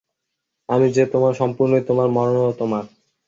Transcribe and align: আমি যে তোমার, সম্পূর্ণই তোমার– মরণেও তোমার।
আমি 0.69 0.87
যে 0.91 1.03
তোমার, 1.05 1.33
সম্পূর্ণই 1.33 1.83
তোমার– 1.87 2.13
মরণেও 2.13 2.51
তোমার। 2.53 2.83